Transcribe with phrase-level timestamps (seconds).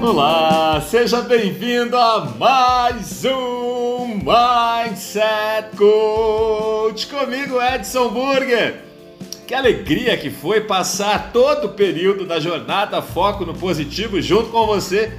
[0.00, 8.80] Olá, seja bem-vindo a mais um Mindset Coach comigo, Edson Burger.
[9.44, 14.66] Que alegria que foi passar todo o período da jornada Foco no Positivo junto com
[14.66, 15.12] você.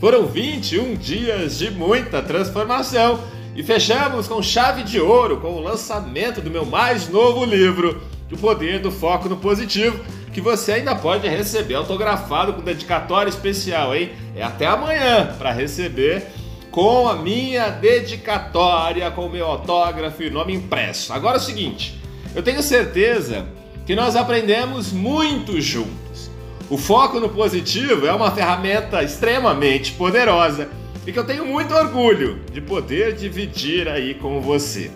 [0.00, 3.20] Foram 21 dias de muita transformação
[3.54, 8.36] e fechamos com chave de ouro com o lançamento do meu mais novo livro, O
[8.36, 9.96] Poder do Foco no Positivo
[10.34, 14.10] que você ainda pode receber autografado com dedicatório especial, hein?
[14.34, 16.26] É até amanhã para receber
[16.72, 21.12] com a minha dedicatória, com o meu autógrafo e nome impresso.
[21.12, 22.00] Agora é o seguinte,
[22.34, 23.46] eu tenho certeza
[23.86, 26.28] que nós aprendemos muito juntos.
[26.68, 30.68] O foco no positivo é uma ferramenta extremamente poderosa
[31.06, 34.90] e que eu tenho muito orgulho de poder dividir aí com você.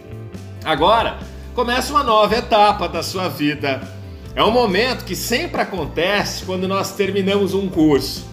[0.64, 1.18] Agora,
[1.54, 3.97] começa uma nova etapa da sua vida
[4.38, 8.24] é um momento que sempre acontece quando nós terminamos um curso,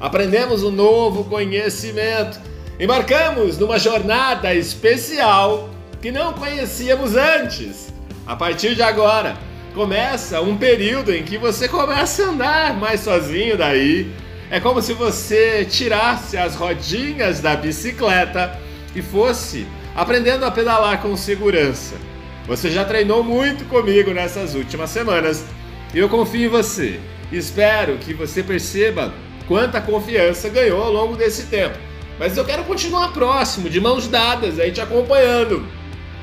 [0.00, 2.40] aprendemos um novo conhecimento,
[2.80, 7.94] embarcamos numa jornada especial que não conhecíamos antes.
[8.26, 9.36] A partir de agora,
[9.72, 14.12] começa um período em que você começa a andar mais sozinho daí.
[14.50, 18.58] É como se você tirasse as rodinhas da bicicleta
[18.96, 21.94] e fosse aprendendo a pedalar com segurança.
[22.46, 25.44] Você já treinou muito comigo nessas últimas semanas
[25.94, 26.98] e eu confio em você.
[27.30, 29.14] Espero que você perceba
[29.46, 31.78] quanta confiança ganhou ao longo desse tempo.
[32.18, 35.66] Mas eu quero continuar próximo, de mãos dadas, aí te acompanhando.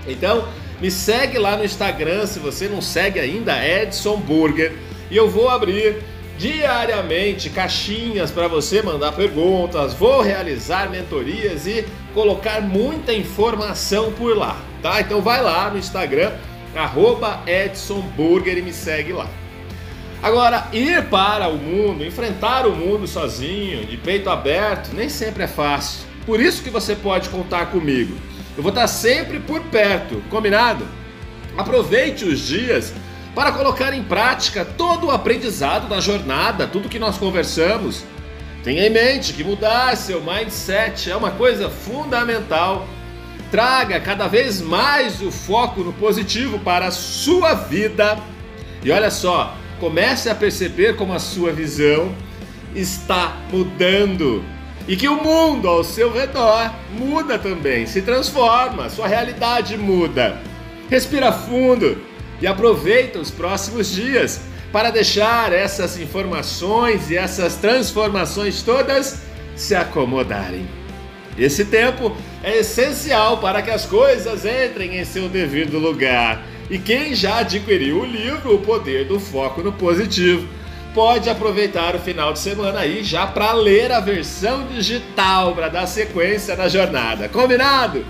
[0.07, 0.47] Então,
[0.81, 4.73] me segue lá no Instagram, se você não segue ainda, Edson Burger,
[5.09, 6.03] e eu vou abrir
[6.39, 14.57] diariamente caixinhas para você mandar perguntas, vou realizar mentorias e colocar muita informação por lá,
[14.81, 15.01] tá?
[15.01, 16.31] Então vai lá no Instagram,
[16.73, 19.27] arroba Edson Burger e me segue lá.
[20.23, 25.47] Agora, ir para o mundo, enfrentar o mundo sozinho, de peito aberto, nem sempre é
[25.47, 26.07] fácil.
[26.25, 28.15] Por isso que você pode contar comigo.
[28.55, 30.87] Eu vou estar sempre por perto, combinado?
[31.57, 32.93] Aproveite os dias
[33.39, 38.03] para colocar em prática todo o aprendizado da jornada, tudo que nós conversamos.
[38.65, 42.85] Tenha em mente que mudar seu mindset é uma coisa fundamental.
[43.49, 48.19] Traga cada vez mais o foco no positivo para a sua vida.
[48.83, 52.13] E olha só, comece a perceber como a sua visão
[52.75, 54.43] está mudando
[54.85, 60.41] e que o mundo ao seu redor muda também, se transforma, sua realidade muda.
[60.89, 62.09] Respira fundo
[62.41, 64.41] e aproveita os próximos dias
[64.71, 69.21] para deixar essas informações e essas transformações todas
[69.55, 70.67] se acomodarem.
[71.37, 76.43] Esse tempo é essencial para que as coisas entrem em seu devido lugar.
[76.69, 80.47] E quem já adquiriu o livro O Poder do Foco no Positivo
[80.93, 85.87] pode aproveitar o final de semana aí já para ler a versão digital para dar
[85.87, 87.29] sequência na jornada.
[87.29, 88.05] Combinado?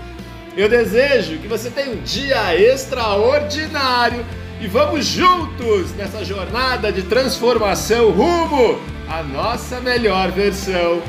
[0.56, 4.24] Eu desejo que você tenha um dia extraordinário
[4.60, 8.78] e vamos juntos nessa jornada de transformação rumo
[9.08, 11.00] à nossa melhor versão